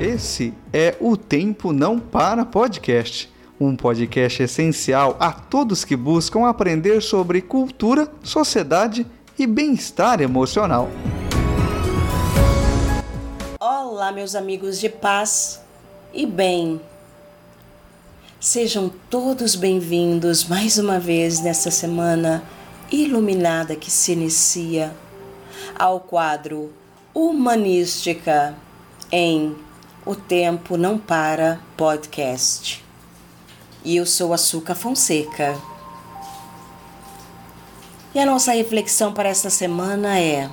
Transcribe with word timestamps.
Esse 0.00 0.54
é 0.72 0.96
o 1.00 1.16
Tempo 1.16 1.72
Não 1.72 1.98
Para 1.98 2.44
Podcast, 2.44 3.28
um 3.58 3.74
podcast 3.74 4.44
essencial 4.44 5.16
a 5.18 5.32
todos 5.32 5.84
que 5.84 5.96
buscam 5.96 6.46
aprender 6.46 7.02
sobre 7.02 7.42
cultura, 7.42 8.08
sociedade 8.22 9.04
e 9.36 9.44
bem-estar 9.44 10.20
emocional. 10.20 10.88
Olá, 13.58 14.12
meus 14.12 14.36
amigos 14.36 14.78
de 14.78 14.88
paz 14.88 15.60
e 16.14 16.24
bem. 16.24 16.80
Sejam 18.38 18.92
todos 19.10 19.56
bem-vindos 19.56 20.46
mais 20.46 20.78
uma 20.78 21.00
vez 21.00 21.40
nessa 21.40 21.72
semana 21.72 22.44
iluminada 22.88 23.74
que 23.74 23.90
se 23.90 24.12
inicia 24.12 24.94
ao 25.76 25.98
quadro 25.98 26.72
Humanística 27.12 28.54
em 29.10 29.56
O 30.04 30.14
Tempo 30.14 30.76
Não 30.76 30.98
Para 30.98 31.60
Podcast. 31.76 32.84
E 33.84 33.96
eu 33.96 34.06
sou 34.06 34.32
Açúcar 34.32 34.74
Fonseca. 34.74 35.58
E 38.14 38.18
a 38.18 38.24
nossa 38.24 38.52
reflexão 38.52 39.12
para 39.12 39.28
esta 39.28 39.50
semana 39.50 40.18
é: 40.18 40.50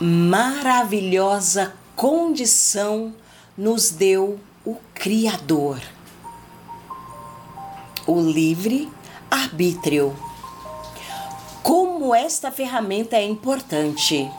maravilhosa 0.00 1.74
condição 1.94 3.14
nos 3.56 3.90
deu 3.90 4.38
o 4.64 4.76
Criador. 4.94 5.80
O 8.06 8.20
livre 8.20 8.90
arbítrio. 9.30 10.16
Como 11.62 12.14
esta 12.14 12.50
ferramenta 12.50 13.16
é 13.16 13.24
importante. 13.24 14.30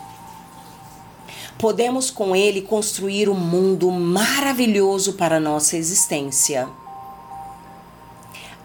Podemos 1.60 2.10
com 2.10 2.34
ele 2.34 2.62
construir 2.62 3.28
um 3.28 3.34
mundo 3.34 3.90
maravilhoso 3.90 5.12
para 5.12 5.38
nossa 5.38 5.76
existência. 5.76 6.66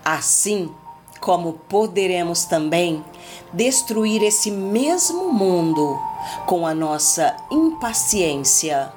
Assim 0.03 0.71
como 1.19 1.53
poderemos 1.67 2.45
também 2.45 3.03
destruir 3.51 4.23
esse 4.23 4.49
mesmo 4.49 5.33
mundo 5.33 5.99
com 6.45 6.65
a 6.65 6.73
nossa 6.73 7.35
impaciência, 7.51 8.93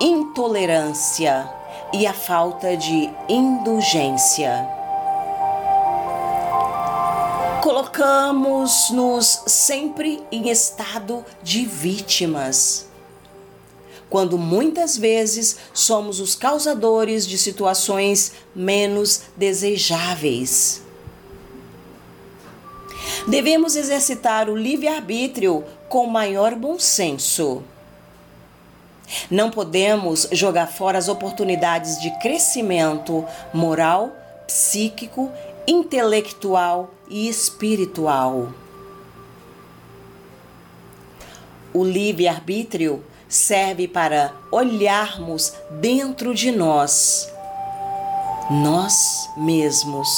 intolerância 0.00 1.48
e 1.92 2.08
a 2.08 2.12
falta 2.12 2.76
de 2.76 3.08
indulgência. 3.28 4.68
Colocamos-nos 7.62 9.42
sempre 9.46 10.24
em 10.32 10.48
estado 10.48 11.24
de 11.42 11.64
vítimas, 11.64 12.87
quando 14.10 14.38
muitas 14.38 14.96
vezes 14.96 15.56
somos 15.72 16.20
os 16.20 16.34
causadores 16.34 17.26
de 17.26 17.36
situações 17.36 18.32
menos 18.54 19.22
desejáveis. 19.36 20.82
Devemos 23.26 23.76
exercitar 23.76 24.48
o 24.48 24.56
livre-arbítrio 24.56 25.64
com 25.88 26.06
maior 26.06 26.54
bom 26.54 26.78
senso. 26.78 27.62
Não 29.30 29.50
podemos 29.50 30.28
jogar 30.32 30.66
fora 30.66 30.98
as 30.98 31.08
oportunidades 31.08 32.00
de 32.00 32.10
crescimento 32.18 33.24
moral, 33.52 34.14
psíquico, 34.46 35.30
intelectual 35.66 36.90
e 37.08 37.28
espiritual. 37.28 38.52
O 41.72 41.84
livre-arbítrio 41.84 43.02
serve 43.28 43.86
para 43.86 44.32
olharmos 44.50 45.52
dentro 45.70 46.34
de 46.34 46.50
nós, 46.50 47.30
nós 48.50 49.28
mesmos, 49.36 50.08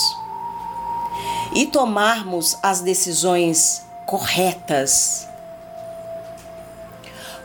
e 1.55 1.67
tomarmos 1.67 2.57
as 2.63 2.81
decisões 2.81 3.83
corretas 4.07 5.29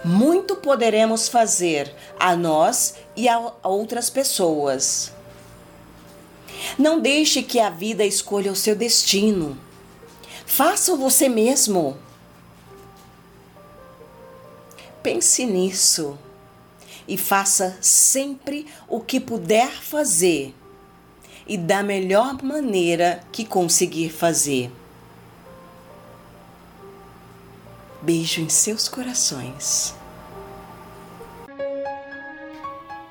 muito 0.06 0.56
poderemos 0.58 1.28
fazer 1.28 1.92
a 2.20 2.36
nós 2.36 2.94
e 3.16 3.28
a 3.28 3.52
outras 3.64 4.08
pessoas. 4.08 5.12
Não 6.78 7.00
deixe 7.00 7.42
que 7.42 7.60
a 7.60 7.72
vida 7.72 8.06
escolha 8.06 8.52
o 8.52 8.56
seu 8.56 8.76
destino. 8.76 9.58
Faça 10.46 10.96
você 10.96 11.28
mesmo. 11.28 11.98
Pense 15.06 15.46
nisso 15.46 16.18
e 17.08 17.16
faça 17.16 17.78
sempre 17.80 18.66
o 18.88 19.00
que 19.00 19.20
puder 19.20 19.70
fazer 19.70 20.52
e 21.46 21.60
da 21.60 21.84
melhor 21.84 22.42
maneira 22.42 23.22
que 23.32 23.46
conseguir 23.46 24.10
fazer. 24.10 24.72
Beijo 28.02 28.42
em 28.42 28.50
seus 28.50 28.90
corações. 28.90 29.94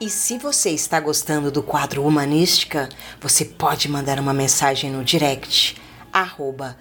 E 0.00 0.10
se 0.10 0.36
você 0.36 0.70
está 0.70 0.98
gostando 0.98 1.48
do 1.48 1.62
quadro 1.62 2.04
Humanística, 2.04 2.88
você 3.20 3.44
pode 3.44 3.88
mandar 3.88 4.18
uma 4.18 4.34
mensagem 4.34 4.90
no 4.90 5.04
direct, 5.04 5.80
arroba 6.12 6.76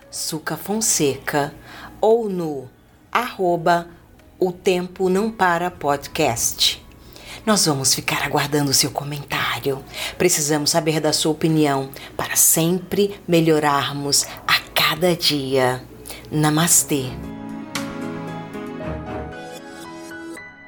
Fonseca, 0.58 1.54
ou 2.02 2.28
no 2.28 2.68
arroba 3.12 3.88
O 4.40 4.52
Tempo 4.52 5.10
Não 5.10 5.32
Para 5.32 5.72
Podcast. 5.72 6.84
Nós 7.46 7.66
vamos 7.66 7.94
ficar 7.94 8.24
aguardando 8.24 8.72
o 8.72 8.74
seu 8.74 8.92
comentário. 8.92 9.84
Precisamos 10.18 10.70
saber 10.70 11.00
da 11.00 11.12
sua 11.12 11.32
opinião 11.32 11.90
para 12.16 12.36
sempre 12.36 13.20
melhorarmos 13.28 14.26
a 14.48 14.60
cada 14.74 15.16
dia. 15.16 15.84
Namastê! 16.32 17.33